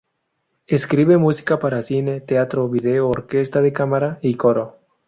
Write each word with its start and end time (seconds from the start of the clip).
Escribe 0.65 1.19
música 1.19 1.59
para 1.59 1.83
cine, 1.83 2.21
teatro, 2.21 2.67
vídeo, 2.67 3.07
orquesta 3.07 3.61
de 3.61 3.71
cámara 3.71 4.17
y 4.23 4.33
coro. 4.33 4.79